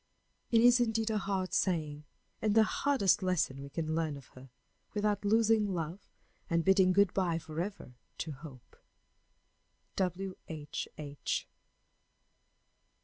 [0.49, 2.05] It is indeed a hard saying,
[2.41, 4.49] and the hardest lesson we can learn of her
[4.95, 5.99] without losing love
[6.49, 8.79] and bidding good by forever to hope._
[9.97, 10.37] W.
[10.47, 10.87] H.
[10.97, 11.47] H.